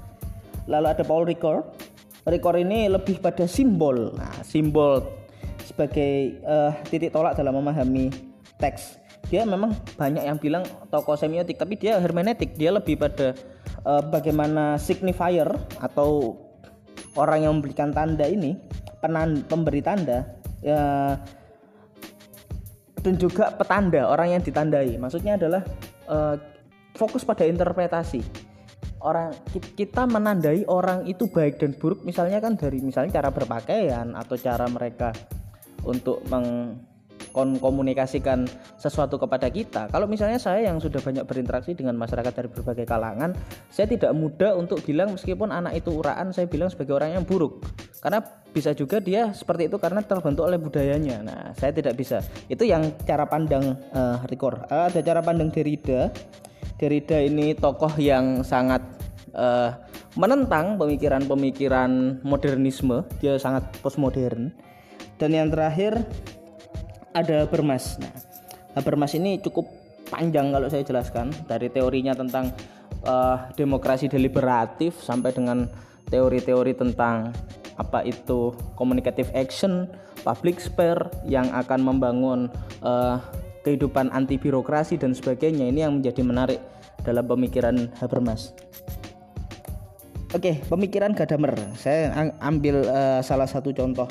Lalu 0.67 0.87
ada 0.91 1.03
Paul 1.07 1.23
Ricoeur 1.23 1.63
rekor 2.27 2.59
ini 2.59 2.91
lebih 2.91 3.23
pada 3.23 3.47
simbol. 3.47 4.11
Nah, 4.13 4.43
simbol 4.43 5.01
sebagai 5.63 6.43
uh, 6.43 6.75
titik 6.91 7.15
tolak 7.15 7.39
dalam 7.39 7.55
memahami 7.55 8.11
teks. 8.59 8.99
Dia 9.27 9.43
memang 9.43 9.75
banyak 9.99 10.23
yang 10.23 10.39
bilang 10.39 10.63
tokoh 10.91 11.15
semiotik, 11.15 11.59
tapi 11.59 11.79
dia 11.79 11.99
hermeneutik. 11.99 12.55
Dia 12.55 12.75
lebih 12.75 12.99
pada 12.99 13.35
uh, 13.87 14.03
bagaimana 14.03 14.75
signifier 14.79 15.47
atau 15.79 16.35
orang 17.15 17.47
yang 17.47 17.53
memberikan 17.59 17.91
tanda 17.91 18.23
ini, 18.27 18.55
penan, 19.03 19.43
pemberi 19.47 19.83
tanda, 19.83 20.23
ya, 20.63 21.15
dan 23.03 23.15
juga 23.19 23.51
petanda 23.55 24.07
orang 24.07 24.39
yang 24.39 24.41
ditandai. 24.43 24.95
Maksudnya 24.95 25.35
adalah 25.35 25.63
uh, 26.07 26.35
fokus 26.95 27.27
pada 27.27 27.43
interpretasi 27.43 28.46
orang 29.01 29.33
kita 29.51 30.05
menandai 30.09 30.65
orang 30.65 31.05
itu 31.05 31.29
baik 31.29 31.61
dan 31.61 31.77
buruk 31.77 32.01
misalnya 32.01 32.41
kan 32.41 32.57
dari 32.57 32.81
misalnya 32.81 33.21
cara 33.21 33.29
berpakaian 33.29 34.17
atau 34.17 34.35
cara 34.37 34.65
mereka 34.69 35.13
untuk 35.85 36.23
mengkomunikasikan 36.27 38.47
sesuatu 38.75 39.17
kepada 39.21 39.47
kita. 39.47 39.87
Kalau 39.87 40.07
misalnya 40.09 40.39
saya 40.41 40.67
yang 40.67 40.81
sudah 40.81 40.99
banyak 40.99 41.23
berinteraksi 41.23 41.77
dengan 41.77 41.95
masyarakat 41.95 42.33
dari 42.33 42.49
berbagai 42.51 42.85
kalangan, 42.89 43.31
saya 43.71 43.87
tidak 43.87 44.11
mudah 44.17 44.57
untuk 44.57 44.83
bilang 44.83 45.13
meskipun 45.13 45.53
anak 45.53 45.79
itu 45.79 45.95
uraan, 45.95 46.33
saya 46.33 46.49
bilang 46.49 46.67
sebagai 46.67 46.97
orang 46.97 47.13
yang 47.15 47.23
buruk. 47.23 47.63
Karena 48.01 48.19
bisa 48.51 48.73
juga 48.73 48.97
dia 48.97 49.29
seperti 49.37 49.69
itu 49.69 49.77
karena 49.77 50.01
terbentuk 50.01 50.49
oleh 50.49 50.57
budayanya. 50.57 51.21
Nah, 51.21 51.53
saya 51.53 51.69
tidak 51.73 51.93
bisa. 51.93 52.25
Itu 52.49 52.65
yang 52.65 52.89
cara 53.05 53.29
pandang 53.29 53.77
uh, 53.93 54.17
Ricor. 54.25 54.65
Uh, 54.67 54.89
ada 54.89 55.01
cara 55.05 55.21
pandang 55.21 55.53
Derrida 55.53 56.09
Derrida 56.77 57.17
ini 57.25 57.57
tokoh 57.57 57.97
yang 57.97 58.45
sangat 58.45 58.85
uh, 59.33 59.73
menentang 60.13 60.77
pemikiran-pemikiran 60.77 62.21
modernisme, 62.21 63.01
dia 63.17 63.37
sangat 63.41 63.69
postmodern. 63.81 64.53
Dan 65.17 65.33
yang 65.33 65.49
terakhir 65.49 66.05
ada 67.17 67.49
Habermas. 67.49 67.97
Nah, 67.97 68.13
Habermas 68.77 69.17
ini 69.17 69.41
cukup 69.41 69.65
panjang 70.13 70.53
kalau 70.53 70.69
saya 70.69 70.85
jelaskan 70.85 71.33
dari 71.49 71.73
teorinya 71.73 72.13
tentang 72.13 72.53
uh, 73.09 73.49
demokrasi 73.57 74.05
deliberatif 74.05 75.01
sampai 75.01 75.33
dengan 75.33 75.65
teori-teori 76.13 76.77
tentang 76.77 77.33
apa 77.77 78.05
itu 78.05 78.53
communicative 78.77 79.29
action, 79.33 79.89
public 80.21 80.61
sphere 80.61 81.09
yang 81.25 81.49
akan 81.53 81.81
membangun 81.81 82.49
uh, 82.81 83.21
kehidupan 83.67 84.07
anti 84.15 84.39
birokrasi 84.39 84.95
dan 84.95 85.11
sebagainya 85.11 85.67
ini 85.67 85.83
yang 85.83 85.99
menjadi 85.99 86.23
menarik 86.23 86.63
dalam 87.03 87.27
pemikiran 87.27 87.91
Habermas. 87.99 88.55
Oke, 90.31 90.63
pemikiran 90.71 91.11
Gadamer. 91.11 91.75
Saya 91.75 92.31
ambil 92.39 92.87
uh, 92.87 93.19
salah 93.19 93.47
satu 93.47 93.75
contoh. 93.75 94.07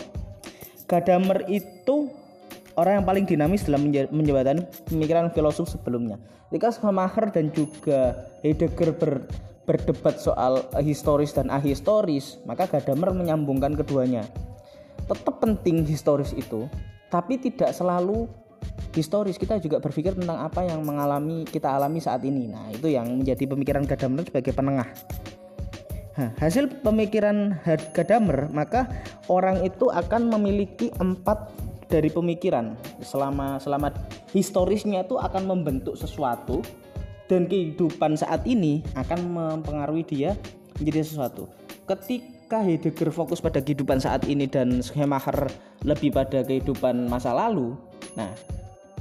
Gadamer 0.85 1.49
itu 1.49 2.13
orang 2.77 3.01
yang 3.01 3.07
paling 3.09 3.25
dinamis 3.25 3.65
dalam 3.65 3.89
menjembatani 3.89 4.69
pemikiran 4.93 5.33
filosof 5.33 5.73
sebelumnya. 5.73 6.21
Ketika 6.53 6.73
Schumacher 6.77 7.33
dan 7.33 7.49
juga 7.51 8.29
Heidegger 8.45 8.93
ber, 8.97 9.25
berdebat 9.67 10.21
soal 10.21 10.63
historis 10.85 11.33
dan 11.33 11.49
ahistoris, 11.49 12.39
maka 12.45 12.69
Gadamer 12.69 13.13
menyambungkan 13.13 13.73
keduanya. 13.77 14.25
Tetap 15.05 15.41
penting 15.43 15.85
historis 15.85 16.33
itu, 16.33 16.65
tapi 17.13 17.37
tidak 17.37 17.77
selalu 17.77 18.31
historis 18.97 19.37
kita 19.37 19.61
juga 19.61 19.81
berpikir 19.81 20.17
tentang 20.17 20.41
apa 20.41 20.65
yang 20.65 20.81
mengalami 20.83 21.45
kita 21.45 21.69
alami 21.69 22.01
saat 22.01 22.25
ini. 22.25 22.49
Nah 22.49 22.73
itu 22.73 22.89
yang 22.89 23.09
menjadi 23.21 23.45
pemikiran 23.45 23.85
Gadamer 23.85 24.25
sebagai 24.25 24.53
penengah. 24.57 24.89
Nah, 26.17 26.33
hasil 26.41 26.81
pemikiran 26.81 27.61
Gadamer 27.93 28.49
maka 28.49 28.89
orang 29.29 29.61
itu 29.69 29.93
akan 29.93 30.33
memiliki 30.33 30.89
empat 30.97 31.53
dari 31.93 32.09
pemikiran. 32.09 32.73
Selama 33.05 33.61
selama 33.61 33.93
historisnya 34.33 35.05
itu 35.05 35.21
akan 35.21 35.45
membentuk 35.45 35.95
sesuatu 36.01 36.65
dan 37.29 37.45
kehidupan 37.45 38.17
saat 38.17 38.47
ini 38.49 38.81
akan 38.97 39.19
mempengaruhi 39.29 40.05
dia 40.09 40.33
menjadi 40.81 41.05
sesuatu. 41.05 41.53
Ketika 41.85 42.65
Heidegger 42.65 43.13
fokus 43.13 43.45
pada 43.45 43.61
kehidupan 43.61 44.01
saat 44.01 44.25
ini 44.25 44.49
dan 44.49 44.81
Schemacher 44.81 45.53
lebih 45.87 46.11
pada 46.11 46.43
kehidupan 46.43 47.07
masa 47.07 47.31
lalu 47.31 47.79
nah 48.19 48.33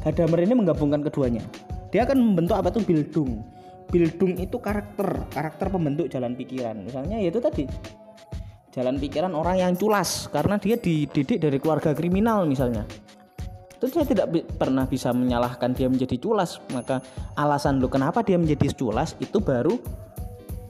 Gadamer 0.06 0.46
ini 0.46 0.54
menggabungkan 0.54 1.02
keduanya. 1.02 1.42
Dia 1.90 2.06
akan 2.06 2.22
membentuk 2.22 2.54
apa 2.54 2.70
tuh 2.70 2.86
bildung. 2.86 3.42
Bildung 3.90 4.38
itu 4.38 4.62
karakter, 4.62 5.26
karakter 5.34 5.74
pembentuk 5.74 6.14
jalan 6.14 6.38
pikiran. 6.38 6.78
Misalnya 6.86 7.18
yaitu 7.18 7.42
tadi 7.42 7.66
jalan 8.70 9.02
pikiran 9.02 9.34
orang 9.34 9.66
yang 9.66 9.74
culas 9.74 10.30
karena 10.30 10.62
dia 10.62 10.78
dididik 10.78 11.42
dari 11.42 11.58
keluarga 11.58 11.98
kriminal 11.98 12.46
misalnya. 12.46 12.86
Itu 13.76 13.90
saya 13.90 14.06
tidak 14.06 14.30
pernah 14.62 14.86
bisa 14.86 15.10
menyalahkan 15.10 15.74
dia 15.74 15.90
menjadi 15.90 16.22
culas. 16.22 16.62
Maka 16.70 17.02
alasan 17.34 17.82
lu 17.82 17.90
kenapa 17.90 18.22
dia 18.22 18.38
menjadi 18.38 18.78
culas 18.78 19.18
itu 19.18 19.42
baru 19.42 19.74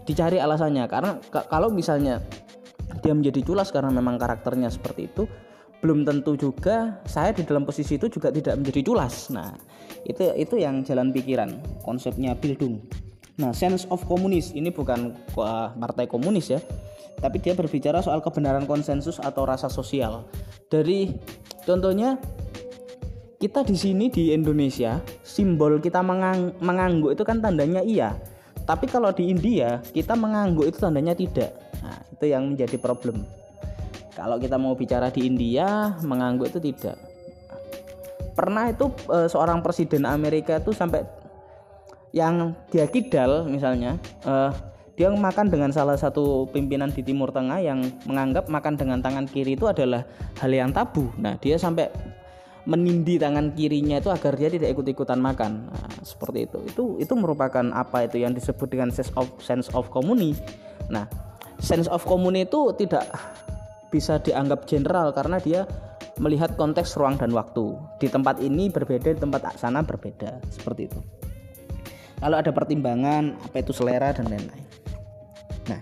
dicari 0.08 0.39
alasannya. 0.39 0.88
Karena 0.88 1.20
kalau 1.51 1.68
misalnya 1.75 2.24
dia 3.04 3.12
menjadi 3.12 3.44
culas 3.44 3.68
karena 3.68 3.92
memang 3.92 4.15
karakternya 4.15 4.72
seperti 4.72 5.12
itu, 5.12 5.27
belum 5.86 6.01
tentu 6.01 6.34
juga 6.34 6.98
saya 7.06 7.30
di 7.30 7.46
dalam 7.46 7.62
posisi 7.62 8.01
itu 8.01 8.10
juga 8.10 8.34
tidak 8.34 8.58
menjadi 8.58 8.82
culas. 8.82 9.30
Nah, 9.30 9.54
itu 10.01 10.34
itu 10.34 10.58
yang 10.58 10.82
jalan 10.82 11.13
pikiran, 11.13 11.62
konsepnya 11.86 12.34
Bildung. 12.34 12.82
Nah, 13.38 13.54
sense 13.54 13.86
of 13.94 14.01
komunis 14.10 14.50
ini 14.58 14.74
bukan 14.74 15.13
partai 15.77 16.10
komunis 16.10 16.50
ya, 16.50 16.58
tapi 17.22 17.38
dia 17.38 17.54
berbicara 17.54 18.01
soal 18.01 18.18
kebenaran 18.18 18.65
konsensus 18.65 19.22
atau 19.22 19.46
rasa 19.46 19.70
sosial. 19.70 20.25
Dari 20.74 21.13
contohnya 21.70 22.18
kita 23.38 23.62
di 23.62 23.77
sini 23.77 24.10
di 24.10 24.34
Indonesia, 24.34 24.98
simbol 25.22 25.77
kita 25.77 26.01
mengang, 26.01 26.58
mengangguk 26.65 27.13
itu 27.13 27.22
kan 27.22 27.46
tandanya 27.46 27.86
iya. 27.86 28.18
Tapi 28.65 28.89
kalau 28.89 29.13
di 29.13 29.30
India, 29.30 29.86
kita 29.94 30.18
mengangguk 30.18 30.65
itu 30.65 30.82
tandanya 30.82 31.13
tidak. 31.13 31.54
Nah, 31.86 32.01
itu 32.10 32.25
yang 32.25 32.50
menjadi 32.50 32.82
problem. 32.82 33.22
Kalau 34.15 34.39
kita 34.39 34.55
mau 34.55 34.72
bicara 34.79 35.12
di 35.12 35.27
India, 35.27 36.00
mengangguk 36.00 36.48
itu 36.48 36.60
tidak. 36.72 36.95
Pernah 38.31 38.72
itu 38.72 38.88
e, 39.12 39.27
seorang 39.27 39.60
presiden 39.60 40.07
Amerika 40.07 40.55
itu 40.55 40.72
sampai 40.72 41.03
yang 42.15 42.55
dia 42.72 42.88
kidal 42.88 43.43
misalnya, 43.43 44.00
e, 44.24 44.34
dia 44.95 45.12
makan 45.12 45.51
dengan 45.51 45.75
salah 45.75 46.00
satu 46.00 46.48
pimpinan 46.55 46.88
di 46.88 47.03
Timur 47.03 47.36
Tengah 47.36 47.60
yang 47.60 47.84
menganggap 48.07 48.48
makan 48.48 48.79
dengan 48.79 49.03
tangan 49.03 49.27
kiri 49.27 49.60
itu 49.60 49.67
adalah 49.67 50.07
hal 50.39 50.51
yang 50.51 50.72
tabu. 50.72 51.12
Nah, 51.19 51.36
dia 51.36 51.60
sampai 51.60 51.91
menindi 52.65 53.19
tangan 53.19 53.51
kirinya 53.51 54.00
itu 54.00 54.07
agar 54.07 54.39
dia 54.39 54.48
tidak 54.48 54.72
ikut-ikutan 54.72 55.19
makan. 55.19 55.67
Nah, 55.67 55.91
seperti 56.07 56.48
itu. 56.48 56.60
Itu 56.63 56.84
itu 57.03 57.13
merupakan 57.19 57.67
apa 57.75 58.07
itu 58.07 58.24
yang 58.24 58.31
disebut 58.31 58.72
dengan 58.72 58.89
sense 58.95 59.12
of 59.19 59.27
sense 59.43 59.67
of 59.75 59.91
community. 59.91 60.39
Nah, 60.88 61.05
sense 61.60 61.91
of 61.91 62.07
community 62.07 62.48
itu 62.48 62.62
tidak 62.79 63.05
bisa 63.95 64.19
dianggap 64.19 64.67
general 64.67 65.15
karena 65.15 65.39
dia 65.39 65.63
melihat 66.19 66.59
konteks 66.59 66.99
ruang 66.99 67.15
dan 67.15 67.31
waktu. 67.31 67.79
Di 68.03 68.11
tempat 68.11 68.43
ini 68.43 68.67
berbeda, 68.67 69.15
di 69.15 69.19
tempat 69.23 69.55
sana 69.55 69.79
berbeda, 69.87 70.43
seperti 70.51 70.91
itu. 70.91 70.99
Kalau 72.19 72.35
ada 72.35 72.51
pertimbangan 72.51 73.39
apa 73.39 73.63
itu 73.63 73.71
selera 73.71 74.11
dan 74.11 74.27
lain-lain. 74.27 74.67
Nah, 75.71 75.81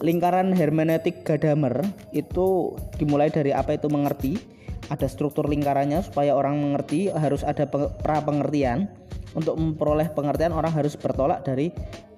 lingkaran 0.00 0.56
hermeneutik 0.56 1.20
Gadamer 1.24 1.84
itu 2.16 2.72
dimulai 2.96 3.28
dari 3.28 3.52
apa 3.52 3.76
itu 3.76 3.92
mengerti, 3.92 4.40
ada 4.88 5.04
struktur 5.04 5.44
lingkarannya 5.48 6.00
supaya 6.00 6.32
orang 6.32 6.56
mengerti 6.56 7.12
harus 7.12 7.44
ada 7.44 7.68
pra 7.68 8.24
pengertian 8.24 8.88
untuk 9.36 9.54
memperoleh 9.54 10.10
pengertian 10.10 10.50
orang 10.50 10.74
harus 10.74 10.98
bertolak 10.98 11.46
dari 11.46 11.70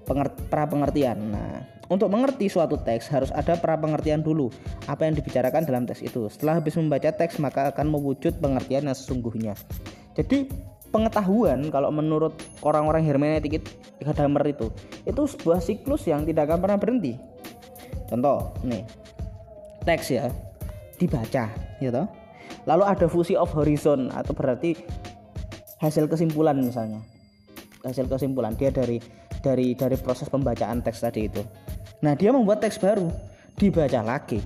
pra 0.04 0.64
pengertian 0.66 1.18
nah 1.30 1.62
untuk 1.92 2.09
mengerti 2.09 2.49
suatu 2.49 2.80
teks 2.80 3.12
harus 3.12 3.28
ada 3.37 3.52
pra 3.61 3.76
pengertian 3.76 4.25
dulu 4.25 4.49
apa 4.88 5.04
yang 5.04 5.12
dibicarakan 5.12 5.68
dalam 5.68 5.85
teks 5.85 6.00
itu. 6.00 6.25
Setelah 6.32 6.56
habis 6.56 6.73
membaca 6.80 7.12
teks 7.12 7.37
maka 7.37 7.68
akan 7.68 7.92
mewujud 7.92 8.40
pengertian 8.40 8.88
yang 8.88 8.97
sesungguhnya. 8.97 9.52
Jadi 10.16 10.49
pengetahuan 10.88 11.68
kalau 11.68 11.92
menurut 11.92 12.32
orang-orang 12.64 13.04
hermeneutik 13.04 13.64
Gadamer 14.00 14.56
itu 14.56 14.73
itu 15.04 15.23
sebuah 15.37 15.61
siklus 15.61 16.09
yang 16.09 16.25
tidak 16.25 16.49
akan 16.49 16.64
pernah 16.64 16.78
berhenti. 16.80 17.12
Contoh 18.09 18.56
nih 18.64 18.88
teks 19.85 20.16
ya 20.16 20.32
dibaca 20.97 21.52
gitu 21.76 22.04
lalu 22.64 22.85
ada 22.88 23.04
fusi 23.04 23.37
of 23.37 23.52
horizon 23.52 24.09
atau 24.16 24.32
berarti 24.32 24.80
hasil 25.76 26.09
kesimpulan 26.09 26.56
misalnya. 26.56 27.04
Hasil 27.82 28.06
kesimpulan 28.06 28.54
dia 28.54 28.71
dari 28.71 29.02
dari 29.42 29.75
dari 29.75 29.99
proses 29.99 30.30
pembacaan 30.30 30.80
teks 30.80 31.02
tadi 31.02 31.26
itu. 31.26 31.42
Nah 32.00 32.14
dia 32.14 32.30
membuat 32.30 32.62
teks 32.62 32.78
baru 32.78 33.11
dibaca 33.58 34.00
lagi 34.00 34.40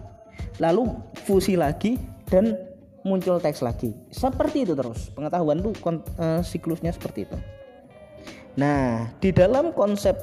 lalu 0.57 0.89
fusi 1.25 1.55
lagi 1.55 2.01
dan 2.29 2.57
muncul 3.07 3.39
teks 3.39 3.63
lagi. 3.63 3.95
Seperti 4.11 4.67
itu 4.67 4.75
terus 4.75 5.13
pengetahuan 5.15 5.63
tuh 5.63 5.73
uh, 5.85 6.43
siklusnya 6.43 6.91
seperti 6.91 7.29
itu. 7.29 7.39
Nah 8.59 9.13
di 9.21 9.31
dalam 9.31 9.71
konsep 9.77 10.17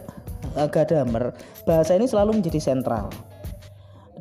uh, 0.57 0.67
Gadamer 0.67 1.31
bahasa 1.63 1.95
ini 1.95 2.09
selalu 2.09 2.41
menjadi 2.41 2.59
sentral 2.59 3.07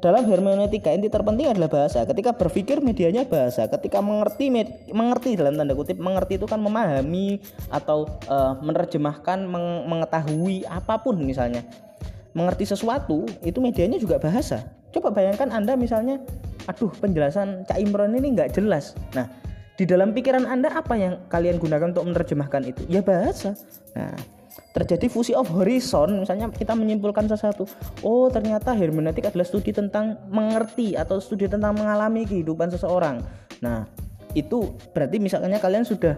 dalam 0.02 0.26
hermeneutika 0.26 0.90
inti 0.90 1.06
terpenting 1.06 1.46
adalah 1.46 1.70
bahasa. 1.70 2.02
Ketika 2.02 2.34
berpikir 2.34 2.82
medianya 2.82 3.22
bahasa. 3.22 3.70
Ketika 3.70 4.02
mengerti 4.02 4.50
mengerti 4.90 5.38
dalam 5.38 5.54
tanda 5.54 5.78
kutip 5.78 5.96
mengerti 6.02 6.42
itu 6.42 6.46
kan 6.50 6.58
memahami 6.58 7.38
atau 7.70 8.10
uh, 8.26 8.58
menerjemahkan 8.58 9.46
meng, 9.46 9.86
mengetahui 9.86 10.66
apa 10.66 10.98
pun 10.98 11.22
misalnya. 11.22 11.62
Mengerti 12.34 12.66
sesuatu 12.66 13.24
itu 13.46 13.62
medianya 13.62 14.02
juga 14.02 14.18
bahasa. 14.18 14.66
Coba 14.90 15.14
bayangkan 15.14 15.48
Anda 15.54 15.78
misalnya 15.78 16.18
aduh 16.70 16.92
penjelasan 17.02 17.66
Cak 17.66 17.78
Imron 17.78 18.14
ini 18.14 18.38
nggak 18.38 18.54
jelas 18.54 18.94
nah 19.14 19.26
di 19.74 19.88
dalam 19.88 20.14
pikiran 20.14 20.46
anda 20.46 20.70
apa 20.70 20.94
yang 20.94 21.18
kalian 21.26 21.58
gunakan 21.58 21.90
untuk 21.90 22.06
menerjemahkan 22.06 22.62
itu 22.68 22.82
ya 22.86 23.02
bahasa 23.02 23.56
nah 23.96 24.14
terjadi 24.72 25.06
fusi 25.08 25.32
of 25.36 25.48
horizon 25.52 26.24
misalnya 26.24 26.48
kita 26.52 26.72
menyimpulkan 26.76 27.28
sesuatu 27.28 27.68
oh 28.04 28.28
ternyata 28.28 28.72
hermeneutik 28.72 29.28
adalah 29.28 29.44
studi 29.44 29.72
tentang 29.72 30.20
mengerti 30.28 30.96
atau 30.96 31.20
studi 31.20 31.48
tentang 31.48 31.76
mengalami 31.76 32.24
kehidupan 32.24 32.72
seseorang 32.72 33.20
nah 33.60 33.84
itu 34.32 34.72
berarti 34.96 35.20
misalnya 35.20 35.60
kalian 35.60 35.84
sudah 35.84 36.16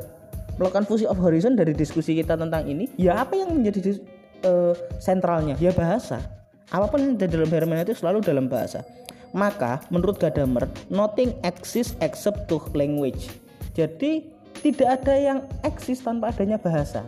melakukan 0.58 0.86
fusi 0.86 1.02
of 1.06 1.18
horizon 1.18 1.58
dari 1.58 1.74
diskusi 1.74 2.14
kita 2.14 2.38
tentang 2.38 2.62
ini 2.66 2.86
ya 2.94 3.22
apa 3.26 3.34
yang 3.34 3.50
menjadi 3.54 3.98
uh, 4.46 4.74
sentralnya 5.02 5.58
ya 5.58 5.74
bahasa 5.74 6.22
apa 6.70 6.86
pun 6.90 7.02
yang 7.02 7.14
ada 7.18 7.26
dalam 7.26 7.50
hermeneutik 7.50 7.98
selalu 7.98 8.22
dalam 8.22 8.46
bahasa 8.46 8.86
maka 9.34 9.82
menurut 9.90 10.16
Gadamer, 10.22 10.70
nothing 10.88 11.34
exists 11.42 11.98
except 11.98 12.46
to 12.46 12.62
language. 12.72 13.34
Jadi 13.74 14.30
tidak 14.62 15.02
ada 15.02 15.14
yang 15.18 15.38
eksis 15.66 16.00
tanpa 16.00 16.30
adanya 16.30 16.56
bahasa. 16.56 17.02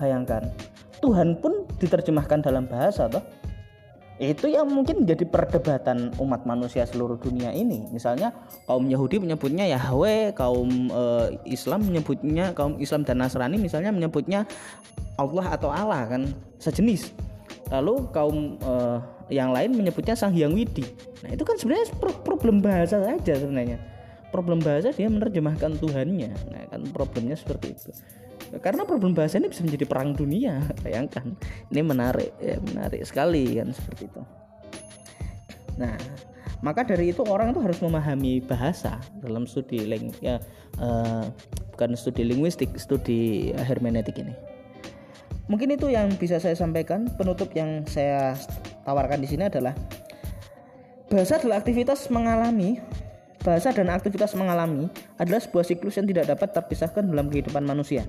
Bayangkan, 0.00 0.48
Tuhan 1.04 1.36
pun 1.44 1.68
diterjemahkan 1.76 2.40
dalam 2.40 2.64
bahasa 2.64 3.04
toh. 3.06 3.20
Itu 4.20 4.52
yang 4.52 4.68
mungkin 4.68 5.04
menjadi 5.04 5.24
perdebatan 5.24 6.12
umat 6.20 6.44
manusia 6.44 6.84
seluruh 6.84 7.16
dunia 7.16 7.56
ini. 7.56 7.88
Misalnya 7.88 8.36
kaum 8.68 8.84
Yahudi 8.84 9.16
menyebutnya 9.16 9.64
Yahweh, 9.64 10.36
kaum 10.36 10.92
e, 10.92 11.04
Islam 11.48 11.88
menyebutnya 11.88 12.52
kaum 12.52 12.76
Islam 12.76 13.08
dan 13.08 13.24
Nasrani 13.24 13.56
misalnya 13.56 13.88
menyebutnya 13.88 14.44
Allah 15.16 15.56
atau 15.56 15.72
Allah 15.72 16.04
kan 16.04 16.28
sejenis. 16.60 17.16
Lalu 17.72 18.12
kaum 18.12 18.60
e, 18.60 18.72
yang 19.32 19.56
lain 19.56 19.72
menyebutnya 19.72 20.12
Sang 20.12 20.36
Hyang 20.36 20.52
Widi. 20.52 20.84
Nah, 21.24 21.32
itu 21.32 21.40
kan 21.40 21.56
sebenarnya 21.56 21.88
problem 22.20 22.60
bahasa 22.60 23.00
saja 23.00 23.40
sebenarnya. 23.40 23.80
Problem 24.28 24.60
bahasa 24.60 24.92
dia 24.92 25.08
menerjemahkan 25.08 25.80
Tuhannya. 25.80 26.30
Nah, 26.52 26.62
kan 26.68 26.84
problemnya 26.92 27.40
seperti 27.40 27.72
itu. 27.72 27.88
Karena 28.58 28.82
problem 28.82 29.14
bahasa 29.14 29.38
ini 29.38 29.46
bisa 29.46 29.62
menjadi 29.62 29.86
perang 29.86 30.10
dunia, 30.10 30.58
bayangkan. 30.84 31.38
Ini 31.70 31.80
menarik, 31.86 32.34
ya, 32.42 32.58
menarik 32.58 33.06
sekali 33.06 33.54
kan 33.54 33.70
seperti 33.70 34.10
itu. 34.10 34.22
Nah, 35.78 35.94
maka 36.60 36.82
dari 36.82 37.14
itu 37.14 37.22
orang 37.22 37.54
itu 37.54 37.62
harus 37.62 37.78
memahami 37.78 38.42
bahasa 38.42 38.98
dalam 39.22 39.48
studi 39.48 39.86
ling 39.86 40.12
ya 40.20 40.36
uh, 40.82 41.24
bukan 41.72 41.94
studi 41.94 42.26
linguistik, 42.26 42.74
studi 42.76 43.54
hermeneutik 43.54 44.18
ini. 44.18 44.34
Mungkin 45.48 45.74
itu 45.74 45.90
yang 45.90 46.14
bisa 46.14 46.38
saya 46.38 46.54
sampaikan. 46.54 47.10
Penutup 47.18 47.50
yang 47.56 47.82
saya 47.86 48.38
tawarkan 48.86 49.18
di 49.18 49.26
sini 49.30 49.50
adalah 49.50 49.74
bahasa 51.10 51.42
adalah 51.42 51.58
aktivitas 51.58 52.06
mengalami 52.06 52.78
Bahasa 53.40 53.72
dan 53.72 53.88
aktivitas 53.88 54.36
mengalami 54.36 54.92
adalah 55.16 55.40
sebuah 55.40 55.64
siklus 55.64 55.96
yang 55.96 56.04
tidak 56.04 56.28
dapat 56.28 56.52
terpisahkan 56.52 57.08
dalam 57.08 57.32
kehidupan 57.32 57.64
manusia, 57.64 58.04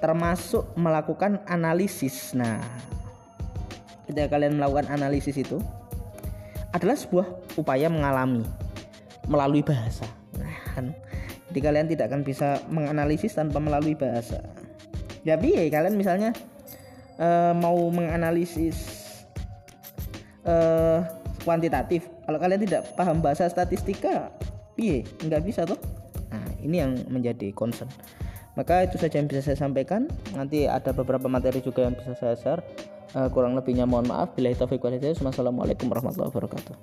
termasuk 0.00 0.64
melakukan 0.80 1.44
analisis. 1.44 2.32
Nah, 2.32 2.64
ketika 4.08 4.32
kalian 4.32 4.56
melakukan 4.56 4.88
analisis 4.88 5.36
itu 5.36 5.60
adalah 6.72 6.96
sebuah 6.96 7.56
upaya 7.60 7.92
mengalami 7.92 8.48
melalui 9.28 9.60
bahasa. 9.60 10.08
Nah, 10.40 10.56
kan, 10.72 10.96
jadi 11.52 11.60
kalian 11.60 11.86
tidak 11.92 12.08
akan 12.08 12.24
bisa 12.24 12.56
menganalisis 12.72 13.36
tanpa 13.36 13.60
melalui 13.60 13.92
bahasa. 13.92 14.40
Jadi 15.20 15.52
ya, 15.52 15.68
kalian 15.68 16.00
misalnya 16.00 16.32
uh, 17.20 17.52
mau 17.52 17.76
menganalisis 17.92 19.04
uh, 20.48 21.04
kuantitatif 21.44 22.08
kalau 22.24 22.38
kalian 22.42 22.62
tidak 22.64 22.82
paham 22.98 23.22
bahasa 23.22 23.46
statistika 23.46 24.34
piye 24.76 25.02
nggak 25.24 25.42
bisa 25.42 25.64
tuh 25.64 25.80
nah 26.28 26.44
ini 26.62 26.76
yang 26.82 26.92
menjadi 27.08 27.50
concern. 27.54 27.88
Maka 28.56 28.88
itu 28.88 28.96
saja 28.96 29.20
yang 29.20 29.28
bisa 29.28 29.44
saya 29.44 29.54
sampaikan. 29.60 30.08
Nanti 30.32 30.64
ada 30.64 30.96
beberapa 30.96 31.28
materi 31.28 31.60
juga 31.60 31.84
yang 31.84 31.92
bisa 31.92 32.16
saya 32.16 32.34
share. 32.40 32.64
Uh, 33.12 33.28
kurang 33.28 33.52
lebihnya 33.52 33.84
mohon 33.84 34.08
maaf. 34.08 34.32
Bila 34.32 34.48
itu 34.48 34.64
wassalamualaikum 34.64 35.92
warahmatullahi 35.92 36.32
wabarakatuh 36.32 36.74